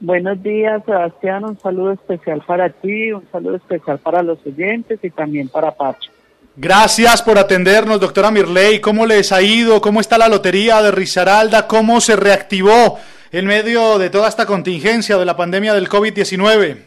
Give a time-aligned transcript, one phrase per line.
[0.00, 1.44] Buenos días, Sebastián.
[1.44, 6.10] Un saludo especial para ti, un saludo especial para los oyentes y también para Pacho.
[6.56, 8.80] Gracias por atendernos, doctora Mirley.
[8.80, 9.80] ¿Cómo les ha ido?
[9.80, 11.66] ¿Cómo está la lotería de Risaralda?
[11.66, 12.98] ¿Cómo se reactivó
[13.30, 16.78] en medio de toda esta contingencia de la pandemia del COVID-19?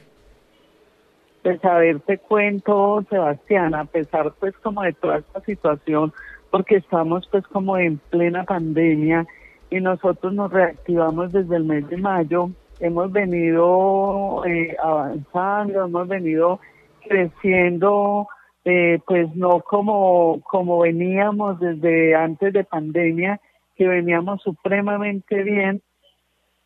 [1.43, 6.13] Pues a ver, te cuento, Sebastián, a pesar pues como de toda esta situación,
[6.49, 9.27] porque estamos pues como en plena pandemia
[9.69, 12.49] y nosotros nos reactivamos desde el mes de mayo,
[12.83, 16.59] hemos venido eh, avanzando, hemos venido
[17.07, 18.27] creciendo,
[18.65, 23.39] eh, pues no como, como veníamos desde antes de pandemia,
[23.77, 25.81] que veníamos supremamente bien,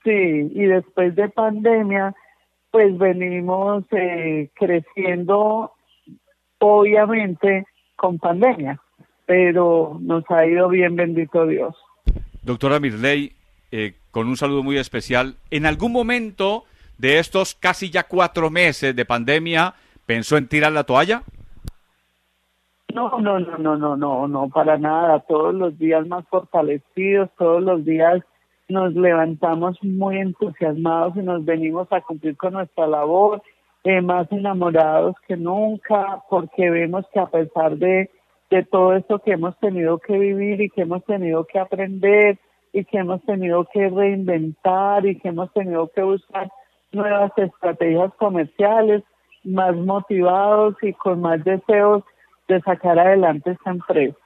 [0.03, 2.15] sí, y después de pandemia,
[2.71, 5.73] pues venimos eh, creciendo,
[6.57, 8.81] obviamente, con pandemia,
[9.27, 11.75] pero nos ha ido bien, bendito Dios.
[12.41, 13.33] Doctora Mirley,
[13.71, 15.35] eh, con un saludo muy especial.
[15.51, 16.63] ¿En algún momento
[16.97, 19.75] de estos casi ya cuatro meses de pandemia
[20.07, 21.21] pensó en tirar la toalla?
[22.95, 25.19] No, no, no, no, no, no, no, para nada.
[25.19, 28.23] Todos los días más fortalecidos, todos los días
[28.67, 33.43] nos levantamos muy entusiasmados y nos venimos a cumplir con nuestra labor,
[33.83, 38.09] eh, más enamorados que nunca, porque vemos que a pesar de,
[38.49, 42.39] de todo esto que hemos tenido que vivir y que hemos tenido que aprender,
[42.73, 46.49] y que hemos tenido que reinventar y que hemos tenido que buscar
[46.91, 49.03] nuevas estrategias comerciales,
[49.43, 52.03] más motivados y con más deseos
[52.47, 54.17] de sacar adelante esta empresa.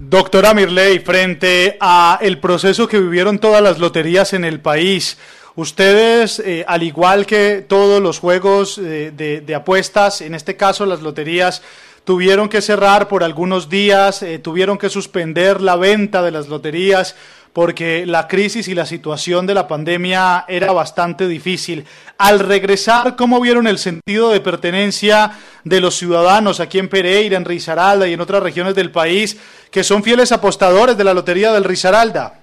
[0.00, 5.18] Doctora Mirley, frente a el proceso que vivieron todas las loterías en el país,
[5.56, 11.02] ustedes, eh, al igual que todos los juegos eh, de apuestas, en este caso las
[11.02, 11.62] loterías,
[12.08, 17.14] tuvieron que cerrar por algunos días, eh, tuvieron que suspender la venta de las loterías
[17.52, 21.84] porque la crisis y la situación de la pandemia era bastante difícil.
[22.16, 25.32] Al regresar, ¿cómo vieron el sentido de pertenencia
[25.64, 29.36] de los ciudadanos aquí en Pereira, en Risaralda y en otras regiones del país
[29.70, 32.40] que son fieles apostadores de la Lotería del Risaralda?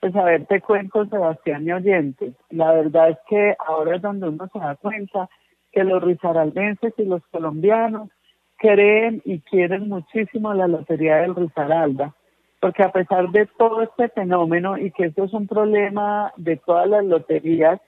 [0.00, 2.32] Pues a ver, te cuento, Sebastián y oyente.
[2.50, 5.28] La verdad es que ahora es donde uno se da cuenta
[5.70, 8.08] que los risaraldenses y los colombianos
[8.56, 12.14] creen y quieren muchísimo la Lotería del Risaralda,
[12.60, 16.88] porque a pesar de todo este fenómeno y que esto es un problema de todas
[16.88, 17.80] las loterías,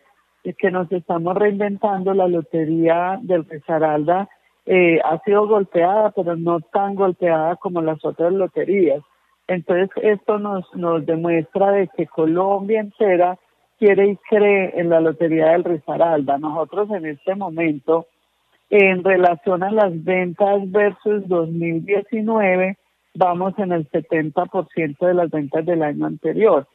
[0.45, 4.29] y que nos estamos reinventando, la Lotería del Risaralda
[4.67, 9.03] eh, ha sido golpeada, pero no tan golpeada como las otras loterías.
[9.47, 13.39] Entonces esto nos, nos demuestra de que Colombia entera
[13.79, 16.39] quiere y cree en la Lotería del Risaralda.
[16.39, 18.07] Nosotros en este momento
[18.71, 22.77] en relación a las ventas versus 2019,
[23.15, 26.67] vamos en el 70% de las ventas del año anterior.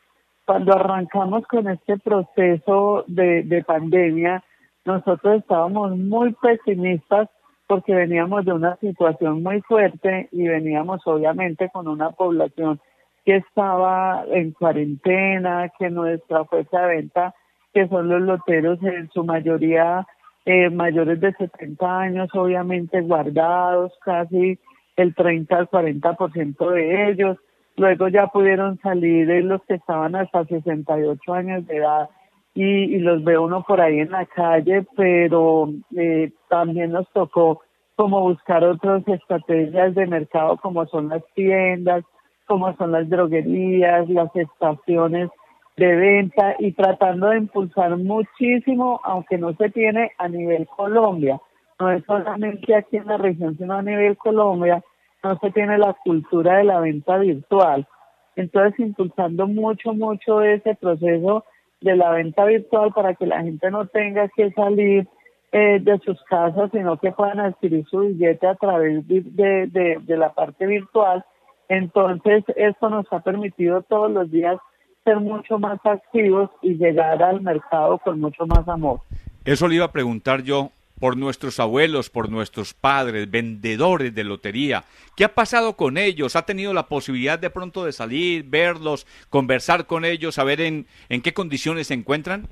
[0.46, 4.44] Cuando arrancamos con este proceso de, de pandemia,
[4.86, 7.30] nosotros estábamos muy pesimistas
[7.68, 12.80] porque veníamos de una situación muy fuerte y veníamos obviamente con una población
[13.26, 17.34] que estaba en cuarentena, que nuestra fuerza de venta,
[17.74, 20.06] que son los loteros en su mayoría
[20.46, 24.60] eh, mayores de 70 años, obviamente guardados, casi
[24.96, 27.38] el 30 al 40% de ellos.
[27.76, 32.10] Luego ya pudieron salir los que estaban hasta 68 años de edad
[32.54, 37.62] y, y los ve uno por ahí en la calle, pero eh, también nos tocó
[37.96, 42.04] como buscar otras estrategias de mercado como son las tiendas,
[42.46, 45.30] como son las droguerías, las estaciones
[45.76, 51.40] de venta y tratando de impulsar muchísimo, aunque no se tiene a nivel Colombia,
[51.80, 54.84] no es solamente aquí en la región, sino a nivel Colombia,
[55.24, 57.88] no se tiene la cultura de la venta virtual.
[58.36, 61.46] Entonces, impulsando mucho, mucho ese proceso
[61.82, 65.08] de la venta virtual para que la gente no tenga que salir
[65.52, 69.22] eh, de sus casas, sino que puedan adquirir su billete a través de,
[69.68, 71.24] de, de la parte virtual.
[71.68, 74.58] Entonces, esto nos ha permitido todos los días
[75.04, 79.02] ser mucho más activos y llegar al mercado con mucho más amor.
[79.46, 84.84] Eso le iba a preguntar yo por nuestros abuelos, por nuestros padres, vendedores de lotería.
[85.18, 86.36] ¿Qué ha pasado con ellos?
[86.36, 91.22] ¿Ha tenido la posibilidad de pronto de salir, verlos, conversar con ellos, saber en, en
[91.22, 92.48] qué condiciones se encuentran?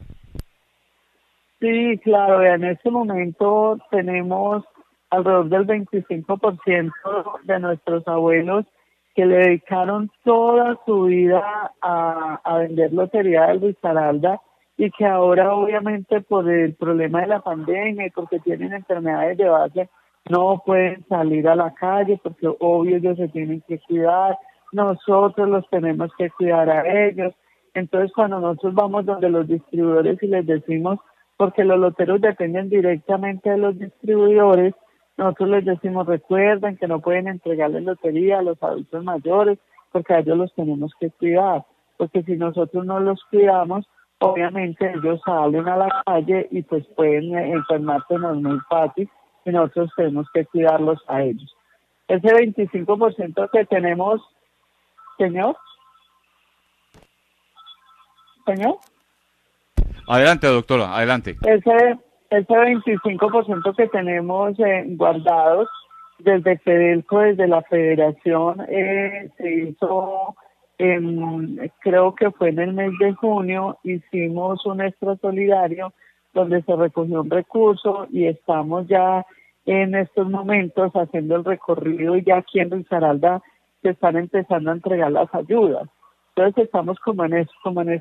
[1.61, 4.65] Sí, claro, en este momento tenemos
[5.11, 6.91] alrededor del 25%
[7.43, 8.65] de nuestros abuelos
[9.15, 14.41] que le dedicaron toda su vida a, a vender lotería del Risaralda
[14.77, 19.49] y que ahora obviamente por el problema de la pandemia y porque tienen enfermedades de
[19.49, 19.89] base
[20.29, 24.37] no pueden salir a la calle porque obvio ellos se tienen que cuidar,
[24.71, 27.33] nosotros los tenemos que cuidar a ellos.
[27.73, 30.99] Entonces, cuando nosotros vamos donde los distribuidores y les decimos,
[31.37, 34.75] porque los loteros dependen directamente de los distribuidores,
[35.21, 39.59] nosotros les decimos, recuerden que no pueden entregarle lotería a los adultos mayores,
[39.91, 41.63] porque a ellos los tenemos que cuidar,
[41.97, 43.87] porque si nosotros no los cuidamos,
[44.19, 49.07] obviamente ellos salen a la calle y pues pueden enfermarse muy fácil
[49.45, 51.55] y nosotros tenemos que cuidarlos a ellos.
[52.07, 54.21] Ese 25% que tenemos,
[55.19, 55.55] señor,
[58.47, 58.77] señor.
[60.07, 61.37] Adelante, doctora, adelante.
[61.43, 61.99] Ese,
[62.31, 65.67] ese 25% que tenemos eh, guardados
[66.19, 70.35] desde Fedelco, desde la federación, eh, se hizo,
[71.81, 75.93] creo que fue en el mes de junio, hicimos un extra solidario
[76.33, 79.25] donde se recogió un recurso y estamos ya
[79.65, 83.41] en estos momentos haciendo el recorrido y ya aquí en Risaralda
[83.81, 85.89] se están empezando a entregar las ayudas.
[86.35, 87.51] Entonces estamos como en eso,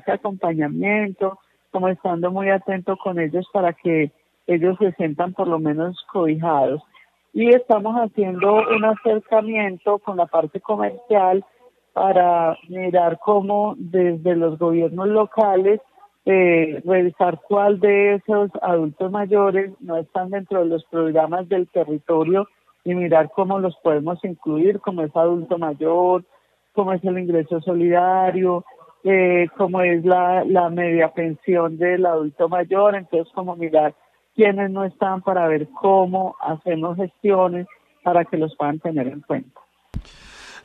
[0.07, 1.37] acompañamiento,
[1.69, 4.11] como estando muy atentos con ellos para que
[4.55, 6.81] ellos se sientan por lo menos cobijados.
[7.33, 11.45] Y estamos haciendo un acercamiento con la parte comercial
[11.93, 15.79] para mirar cómo desde los gobiernos locales
[16.25, 22.47] eh, revisar cuál de esos adultos mayores no están dentro de los programas del territorio
[22.83, 26.23] y mirar cómo los podemos incluir, como es adulto mayor,
[26.73, 28.63] cómo es el ingreso solidario,
[29.03, 33.95] eh, cómo es la, la media pensión del adulto mayor, entonces como mirar
[34.35, 37.67] quiénes no están para ver cómo hacemos gestiones
[38.03, 39.61] para que los puedan tener en cuenta.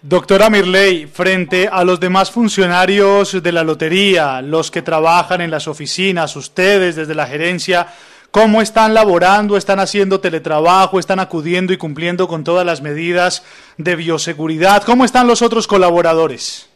[0.03, 5.67] Doctora Mirley, frente a los demás funcionarios de la lotería, los que trabajan en las
[5.67, 7.87] oficinas, ustedes desde la gerencia,
[8.31, 9.57] ¿cómo están laborando?
[9.57, 10.99] ¿Están haciendo teletrabajo?
[10.99, 13.45] ¿Están acudiendo y cumpliendo con todas las medidas
[13.79, 14.83] de bioseguridad?
[14.85, 16.71] ¿Cómo están los otros colaboradores?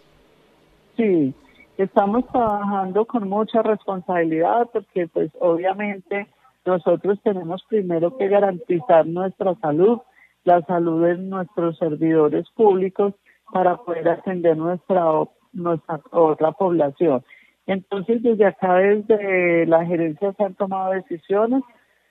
[0.97, 1.35] Sí,
[1.79, 6.27] estamos trabajando con mucha responsabilidad porque pues obviamente
[6.65, 10.01] nosotros tenemos primero que garantizar nuestra salud
[10.45, 13.15] la salud de nuestros servidores públicos
[13.53, 15.05] para poder atender nuestra,
[15.53, 17.23] nuestra otra población.
[17.67, 21.63] Entonces, desde acá, desde la gerencia se han tomado decisiones,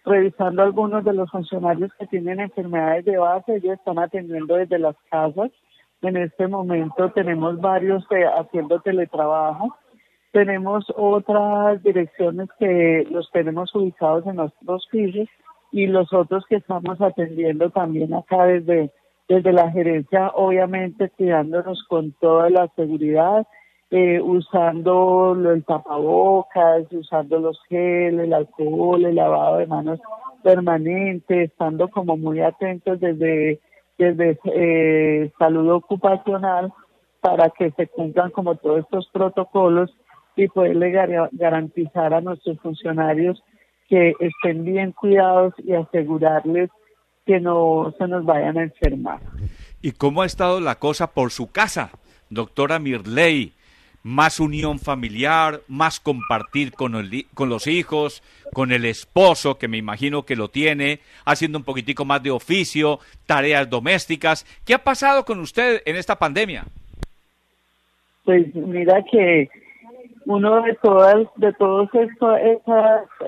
[0.06, 4.96] revisando algunos de los funcionarios que tienen enfermedades de base, ellos están atendiendo desde las
[5.10, 5.52] casas.
[6.02, 9.76] En este momento tenemos varios eh, haciendo teletrabajo.
[10.32, 15.28] Tenemos otras direcciones que los tenemos ubicados en nuestros pisos
[15.72, 18.92] y los otros que estamos atendiendo también acá desde,
[19.28, 23.48] desde la gerencia, obviamente cuidándonos con toda la seguridad,
[23.90, 30.00] eh, usando el tapabocas, usando los geles, el alcohol, el lavado de manos
[30.44, 33.60] permanente, estando como muy atentos desde,
[33.98, 36.72] desde eh, salud ocupacional
[37.20, 39.92] para que se cumplan como todos estos protocolos
[40.40, 40.92] y poderle
[41.34, 43.44] garantizar a nuestros funcionarios
[43.90, 46.70] que estén bien cuidados y asegurarles
[47.26, 49.20] que no se nos vayan a enfermar.
[49.82, 51.92] ¿Y cómo ha estado la cosa por su casa,
[52.30, 53.52] doctora Mirley?
[54.02, 59.76] Más unión familiar, más compartir con, el, con los hijos, con el esposo, que me
[59.76, 64.46] imagino que lo tiene, haciendo un poquitico más de oficio, tareas domésticas.
[64.66, 66.64] ¿Qué ha pasado con usted en esta pandemia?
[68.24, 69.50] Pues mira que
[70.30, 72.38] uno de todas de todos estos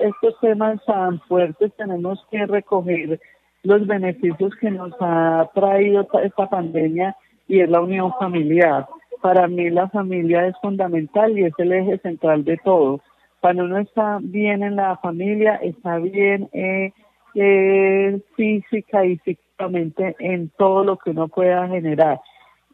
[0.00, 3.18] estos temas tan fuertes tenemos que recoger
[3.64, 7.16] los beneficios que nos ha traído esta pandemia
[7.48, 8.86] y es la unión familiar.
[9.20, 13.00] Para mí la familia es fundamental y es el eje central de todo.
[13.40, 16.92] Cuando uno está bien en la familia, está bien eh,
[17.34, 22.20] eh, física y físicamente en todo lo que uno pueda generar.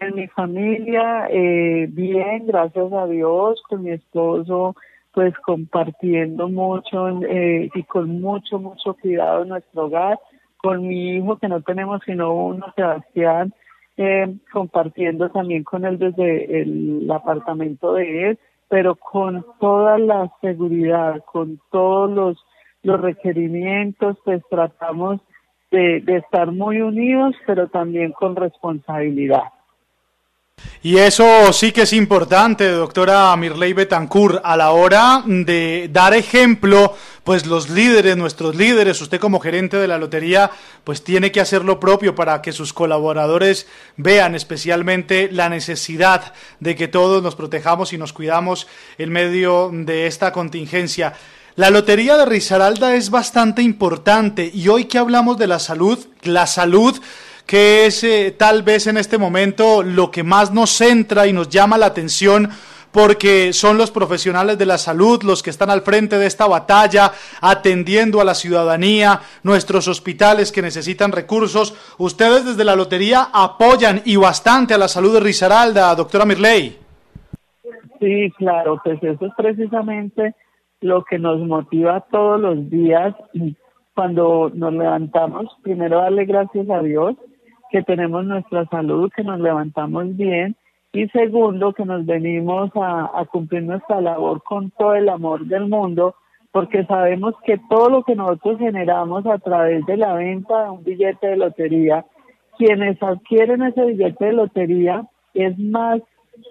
[0.01, 4.77] En mi familia, eh, bien, gracias a Dios, con mi esposo,
[5.13, 10.21] pues compartiendo mucho eh, y con mucho, mucho cuidado en nuestro hogar,
[10.59, 13.53] con mi hijo, que no tenemos sino uno, Sebastián,
[13.97, 18.39] eh, compartiendo también con él desde el apartamento de él,
[18.69, 22.47] pero con toda la seguridad, con todos los,
[22.85, 25.21] los requerimientos, pues tratamos
[25.73, 29.58] de, de estar muy unidos, pero también con responsabilidad.
[30.83, 36.95] Y eso sí que es importante, doctora Mirley Betancourt, a la hora de dar ejemplo,
[37.25, 40.51] pues los líderes, nuestros líderes, usted como gerente de la lotería,
[40.85, 46.77] pues tiene que hacer lo propio para que sus colaboradores vean especialmente la necesidad de
[46.77, 48.67] que todos nos protejamos y nos cuidamos
[48.99, 51.15] en medio de esta contingencia.
[51.57, 56.47] La lotería de Risaralda es bastante importante y hoy que hablamos de la salud, la
[56.47, 56.97] salud
[57.49, 61.49] que es eh, tal vez en este momento lo que más nos centra y nos
[61.49, 62.51] llama la atención
[62.93, 67.11] porque son los profesionales de la salud los que están al frente de esta batalla,
[67.41, 71.75] atendiendo a la ciudadanía, nuestros hospitales que necesitan recursos.
[71.97, 76.77] Ustedes desde la lotería apoyan y bastante a la salud de Risaralda, doctora Mirley.
[77.99, 80.35] Sí, claro, pues eso es precisamente
[80.83, 83.15] lo que nos motiva todos los días
[83.95, 85.47] cuando nos levantamos.
[85.63, 87.17] Primero darle gracias a Dios
[87.71, 90.57] que tenemos nuestra salud, que nos levantamos bien.
[90.93, 96.15] Y segundo que nos venimos a, cumplir nuestra labor con todo el amor del mundo
[96.51, 100.83] porque sabemos que todo lo que nosotros generamos a través de la venta de un
[100.83, 102.07] billete de lotería,
[102.57, 106.01] quienes adquieren ese billete de lotería es más,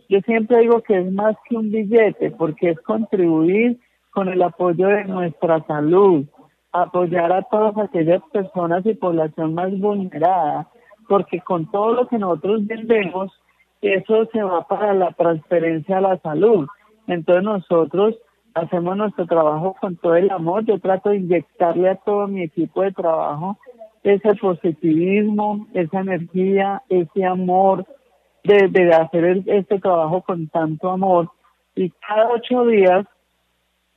[0.07, 3.79] yo siempre digo que es más que un billete porque es contribuir
[4.11, 6.25] con el apoyo de nuestra salud,
[6.71, 10.67] apoyar a todas aquellas personas y población más vulnerada,
[11.07, 13.31] porque con todo lo que nosotros vendemos,
[13.81, 16.67] eso se va para la transferencia a la salud.
[17.07, 18.15] Entonces nosotros
[18.53, 20.65] hacemos nuestro trabajo con todo el amor.
[20.65, 23.57] Yo trato de inyectarle a todo mi equipo de trabajo
[24.03, 27.85] ese positivismo, esa energía, ese amor
[28.43, 31.29] de, de hacer este trabajo con tanto amor.
[31.75, 33.05] Y cada ocho días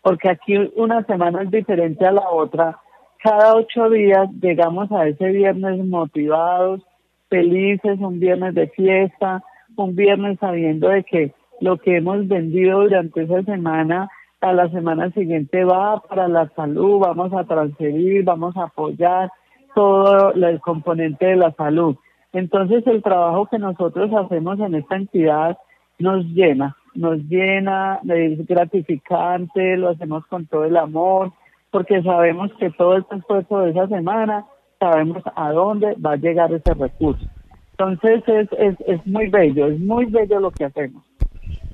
[0.02, 2.78] porque aquí una semana es diferente a la otra.
[3.22, 6.80] Cada ocho días llegamos a ese viernes motivados,
[7.30, 9.42] felices, un viernes de fiesta,
[9.76, 14.10] un viernes sabiendo de que lo que hemos vendido durante esa semana
[14.40, 19.30] a la semana siguiente va para la salud, vamos a transferir, vamos a apoyar
[19.74, 21.96] todo el componente de la salud.
[22.32, 25.58] Entonces el trabajo que nosotros hacemos en esta entidad
[25.98, 31.32] nos llena, nos llena, es gratificante, lo hacemos con todo el amor,
[31.70, 34.46] porque sabemos que todo este esfuerzo de esa semana,
[34.80, 37.24] sabemos a dónde va a llegar ese recurso.
[37.72, 41.04] Entonces es, es, es muy bello, es muy bello lo que hacemos.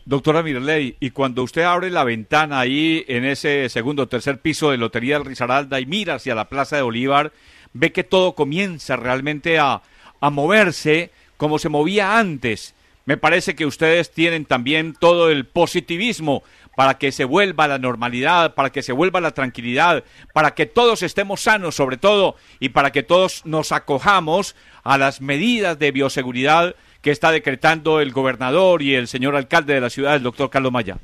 [0.04, 4.70] Doctora Mirley, y cuando usted abre la ventana ahí en ese segundo o tercer piso
[4.70, 7.32] de Lotería del Risaralda y mira hacia la Plaza de Bolívar,
[7.72, 9.82] ve que todo comienza realmente a,
[10.20, 16.42] a moverse como se movía antes me parece que ustedes tienen también todo el positivismo
[16.76, 21.02] para que se vuelva la normalidad, para que se vuelva la tranquilidad, para que todos
[21.02, 24.54] estemos sanos sobre todo y para que todos nos acojamos
[24.84, 29.80] a las medidas de bioseguridad que está decretando el gobernador y el señor alcalde de
[29.80, 30.98] la ciudad, el doctor Carlos Maya.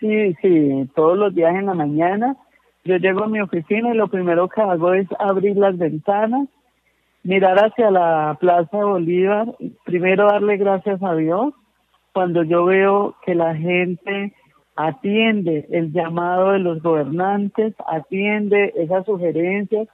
[0.00, 2.36] Sí, sí, todos los días en la mañana
[2.84, 6.48] yo llego a mi oficina y lo primero que hago es abrir las ventanas
[7.26, 9.48] mirar hacia la Plaza Bolívar,
[9.84, 11.54] primero darle gracias a Dios
[12.16, 14.32] cuando yo veo que la gente
[14.74, 19.86] atiende el llamado de los gobernantes, atiende esas sugerencias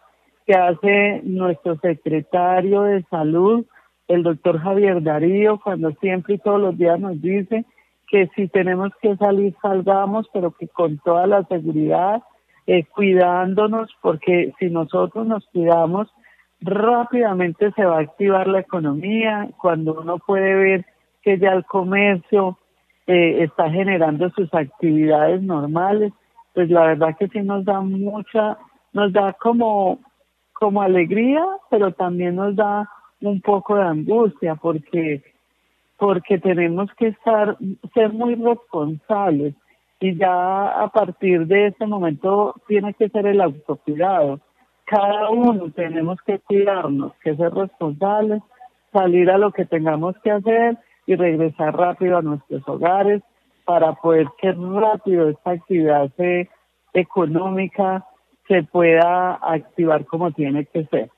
[0.47, 3.67] que hace nuestro secretario de salud,
[4.07, 7.65] el doctor Javier Darío, cuando siempre y todos los días nos dice
[8.07, 12.23] que si tenemos que salir, salgamos, pero que con toda la seguridad,
[12.69, 16.07] eh, cuidándonos, porque si nosotros nos cuidamos,
[16.61, 20.92] rápidamente se va a activar la economía cuando uno puede ver
[21.23, 22.59] que ya el comercio
[23.07, 26.13] eh, está generando sus actividades normales,
[26.55, 28.59] pues la verdad que sí nos da mucha,
[28.93, 30.01] nos da como,
[30.53, 32.89] como alegría, pero también nos da
[33.21, 35.23] un poco de angustia porque,
[35.99, 37.57] porque tenemos que estar,
[37.95, 39.55] ser muy responsables.
[40.01, 44.41] Y ya a partir de ese momento tiene que ser el autocuidado.
[44.85, 48.43] Cada uno tenemos que cuidarnos, que ser responsables,
[48.93, 53.23] salir a lo que tengamos que hacer y regresar rápido a nuestros hogares
[53.65, 56.11] para poder que rápido esta actividad
[56.93, 58.05] económica
[58.49, 61.11] se pueda activar como tiene que ser.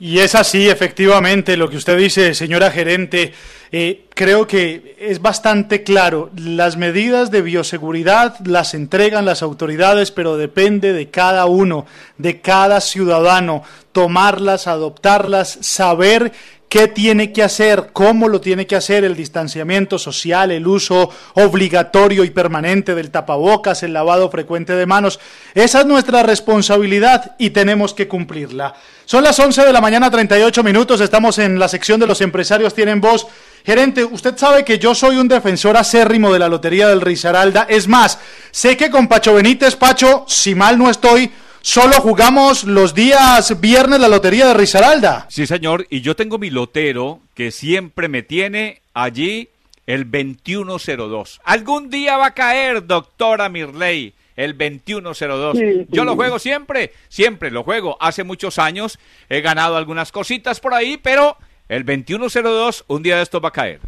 [0.00, 3.34] Y es así, efectivamente, lo que usted dice, señora gerente.
[3.70, 6.30] Eh, creo que es bastante claro.
[6.36, 11.84] Las medidas de bioseguridad las entregan las autoridades, pero depende de cada uno,
[12.16, 16.32] de cada ciudadano, tomarlas, adoptarlas, saber
[16.70, 22.22] qué tiene que hacer, cómo lo tiene que hacer, el distanciamiento social, el uso obligatorio
[22.22, 25.18] y permanente del tapabocas, el lavado frecuente de manos.
[25.52, 28.72] Esa es nuestra responsabilidad y tenemos que cumplirla.
[29.04, 32.72] Son las 11 de la mañana, 38 minutos, estamos en la sección de los empresarios
[32.72, 33.26] tienen voz.
[33.66, 37.66] Gerente, usted sabe que yo soy un defensor acérrimo de la Lotería del Risaralda.
[37.68, 38.20] Es más,
[38.52, 44.00] sé que con Pacho Benítez, Pacho, si mal no estoy, Solo jugamos los días viernes
[44.00, 45.26] la lotería de Risaralda.
[45.28, 49.50] Sí, señor, y yo tengo mi lotero que siempre me tiene allí
[49.86, 51.40] el 2102.
[51.44, 55.58] Algún día va a caer, doctora Mirley, el 2102.
[55.90, 57.98] Yo lo juego siempre, siempre lo juego.
[58.00, 58.98] Hace muchos años
[59.28, 61.36] he ganado algunas cositas por ahí, pero
[61.70, 63.78] El 2102, un día de esto va a caer.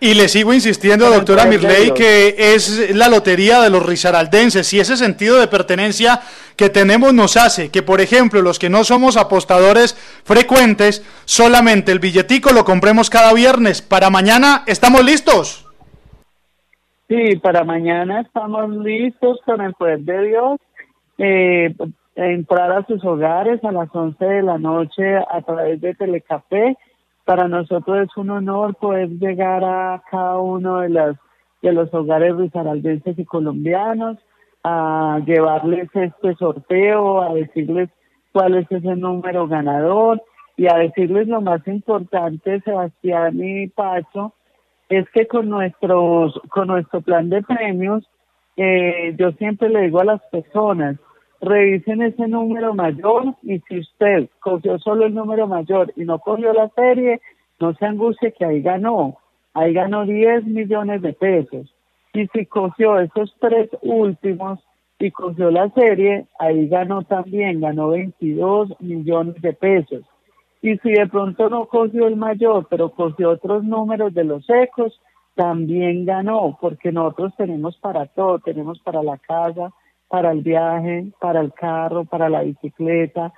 [0.00, 4.96] Y le sigo insistiendo, doctora Mirley, que es la lotería de los risaraldenses y ese
[4.96, 6.20] sentido de pertenencia
[6.56, 9.92] que tenemos nos hace que, por ejemplo, los que no somos apostadores
[10.24, 13.82] frecuentes, solamente el billetico lo compremos cada viernes.
[13.82, 15.66] Para mañana, ¿estamos listos?
[17.08, 20.60] Sí, para mañana estamos listos con el poder de Dios.
[21.18, 21.74] Eh,
[22.16, 26.74] entrar a sus hogares a las 11 de la noche a través de Telecafé.
[27.28, 31.14] Para nosotros es un honor poder llegar a cada uno de, las,
[31.60, 34.16] de los hogares risaraldenses y colombianos,
[34.64, 37.90] a llevarles este sorteo, a decirles
[38.32, 40.22] cuál es ese número ganador
[40.56, 44.32] y a decirles lo más importante, Sebastián y Pacho,
[44.88, 48.08] es que con nuestros con nuestro plan de premios
[48.56, 50.96] eh, yo siempre le digo a las personas
[51.40, 56.52] revisen ese número mayor y si usted cogió solo el número mayor y no cogió
[56.52, 57.20] la serie
[57.60, 59.18] no se angustie que ahí ganó.
[59.54, 61.74] Ahí ganó 10 millones de pesos.
[62.12, 64.60] Y si cogió esos tres últimos
[64.98, 70.02] y cogió la serie ahí ganó también ganó 22 millones de pesos.
[70.60, 75.00] Y si de pronto no cogió el mayor, pero cogió otros números de los ecos,
[75.36, 79.72] también ganó, porque nosotros tenemos para todo, tenemos para la casa,
[80.08, 83.32] para el viaje, para el carro, para la bicicleta,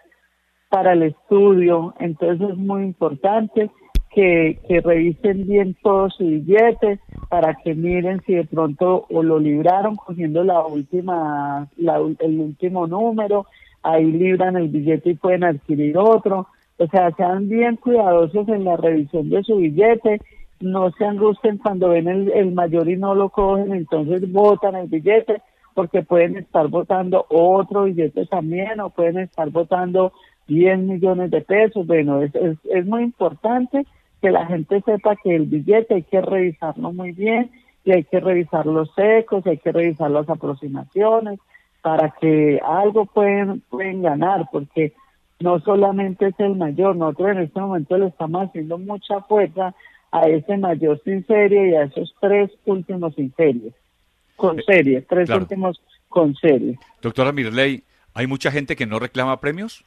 [0.69, 1.95] para el estudio.
[1.99, 3.71] Entonces es muy importante
[4.11, 9.39] que, que revisen bien todo su billete para que miren si de pronto o lo
[9.39, 13.47] libraron cogiendo la última, la, el último número,
[13.83, 16.49] ahí libran el billete y pueden adquirir otro.
[16.79, 20.21] O sea, sean bien cuidadosos en la revisión de su billete,
[20.61, 25.43] no se angustien cuando ven el, mayor y no lo cogen, entonces votan el billete,
[25.75, 30.13] porque pueden estar votando otro billete también o pueden estar votando
[30.47, 31.87] 10 millones de pesos.
[31.87, 33.87] Bueno, es, es, es muy importante
[34.21, 37.51] que la gente sepa que el billete hay que revisarlo muy bien
[37.85, 41.39] y hay que revisar los secos, hay que revisar las aproximaciones
[41.83, 44.93] para que algo pueden, pueden ganar, porque
[45.41, 49.75] no solamente es el mayor, nosotros en este momento le estamos haciendo mucha fuerza
[50.13, 53.73] a ese mayor sin serie y a esos tres últimos sin serie,
[54.41, 56.79] con eh, serie, tres últimos con serie.
[57.03, 59.85] Doctora Mirley, ¿hay mucha gente que no reclama premios?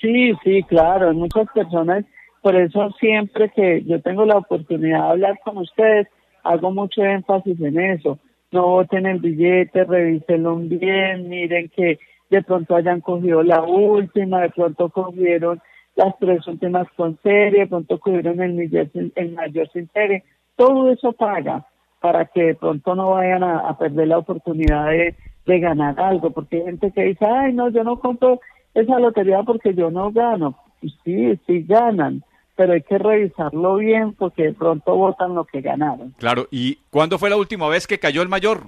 [0.00, 2.04] Sí, sí, claro, hay muchas personas,
[2.42, 6.08] por eso siempre que yo tengo la oportunidad de hablar con ustedes,
[6.42, 8.18] hago mucho énfasis en eso.
[8.50, 14.50] No voten el billete, revísenlo bien, miren que de pronto hayan cogido la última, de
[14.50, 15.60] pronto cogieron
[15.94, 20.24] las tres últimas con serie, de pronto cogieron el mayor, el mayor sin serie.
[20.56, 21.64] Todo eso paga
[22.02, 25.14] para que de pronto no vayan a, perder la oportunidad de,
[25.60, 28.40] ganar algo, porque hay gente que dice, ay, no, yo no compro
[28.74, 30.56] esa lotería porque yo no gano.
[31.04, 32.24] sí, sí ganan,
[32.56, 36.12] pero hay que revisarlo bien porque de pronto votan lo que ganaron.
[36.18, 38.64] Claro, ¿y cuándo fue la última vez que cayó el mayor?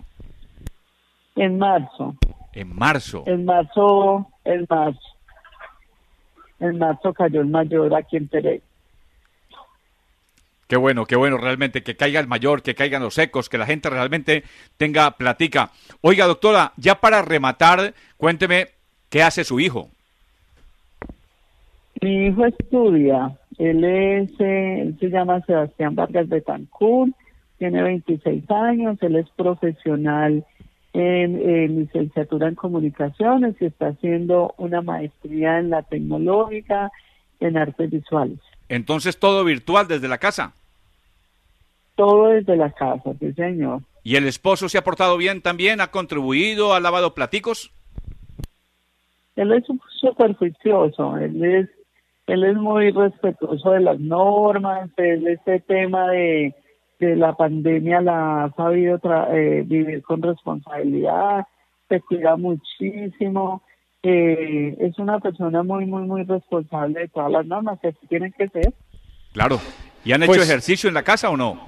[1.36, 2.14] En marzo.
[2.52, 3.24] En marzo.
[3.26, 5.00] En marzo, en marzo.
[6.60, 8.64] En marzo cayó el mayor aquí en Pereira.
[10.68, 13.66] Qué bueno, qué bueno realmente, que caiga el mayor, que caigan los secos, que la
[13.66, 14.44] gente realmente
[14.76, 15.70] tenga platica.
[16.00, 18.68] Oiga, doctora, ya para rematar, cuénteme,
[19.10, 19.88] ¿qué hace su hijo?
[22.00, 27.14] Mi hijo estudia, él, es, eh, él se llama Sebastián Vargas Cancún,
[27.58, 30.44] tiene 26 años, él es profesional
[30.94, 36.90] en, licenciatura en comunicaciones y está haciendo una maestría en la tecnológica
[37.40, 38.38] en artes visuales.
[38.68, 40.52] Entonces todo virtual desde la casa.
[41.94, 43.82] Todo desde la casa, sí señor.
[44.02, 45.80] ¿Y el esposo se ha portado bien también?
[45.80, 46.74] ¿Ha contribuido?
[46.74, 47.70] ¿Ha lavado platicos?
[49.36, 49.64] Él es
[50.00, 51.70] súper juicioso, él es,
[52.26, 56.54] él es muy respetuoso de las normas, él este tema de
[57.00, 59.00] que la pandemia la ha sabido
[59.32, 61.46] eh, vivir con responsabilidad,
[61.88, 63.62] se cuida muchísimo,
[64.04, 68.48] eh, es una persona muy, muy, muy responsable de todas las normas que tienen que
[68.48, 68.72] ser.
[69.32, 69.58] Claro.
[70.04, 71.60] ¿Y han hecho pues ejercicio en la casa o no?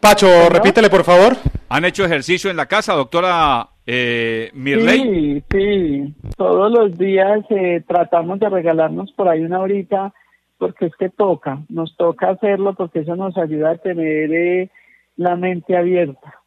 [0.00, 1.36] Pacho, repítele por favor.
[1.68, 5.00] ¿Han hecho ejercicio en la casa, doctora eh, Mirley?
[5.00, 6.14] Sí, sí.
[6.36, 10.12] Todos los días eh, tratamos de regalarnos por ahí una horita
[10.58, 14.70] porque es que toca, nos toca hacerlo porque eso nos ayuda a tener eh,
[15.16, 16.42] la mente abierta.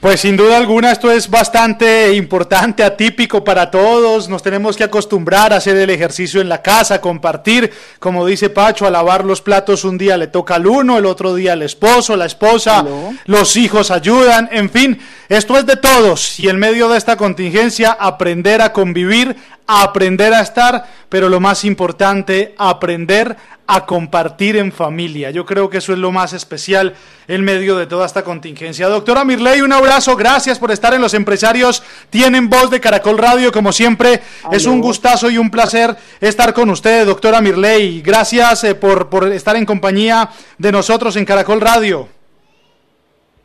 [0.00, 4.30] Pues sin duda alguna esto es bastante importante, atípico para todos.
[4.30, 8.86] Nos tenemos que acostumbrar a hacer el ejercicio en la casa, compartir, como dice Pacho,
[8.86, 12.16] a lavar los platos un día le toca al uno, el otro día al esposo,
[12.16, 12.82] la esposa,
[13.26, 16.40] los hijos ayudan, en fin, esto es de todos.
[16.40, 19.36] Y en medio de esta contingencia aprender a convivir
[19.70, 23.36] aprender a estar, pero lo más importante, aprender
[23.68, 25.30] a compartir en familia.
[25.30, 26.94] Yo creo que eso es lo más especial
[27.28, 28.88] en medio de toda esta contingencia.
[28.88, 31.84] Doctora Mirley, un abrazo, gracias por estar en Los Empresarios.
[32.10, 34.22] Tienen voz de Caracol Radio, como siempre.
[34.50, 38.02] Es un gustazo y un placer estar con usted, doctora Mirley.
[38.02, 42.08] Gracias eh, por, por estar en compañía de nosotros en Caracol Radio.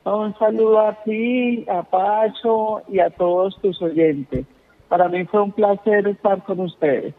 [0.06, 4.46] Un saludo a ti, a Pacho y a todos tus oyentes.
[4.88, 7.14] Para mí fue un placer estar con ustedes.